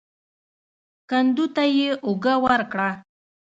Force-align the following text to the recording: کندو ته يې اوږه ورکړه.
کندو 1.09 1.45
ته 1.55 1.63
يې 1.77 1.89
اوږه 2.05 2.35
ورکړه. 2.45 2.89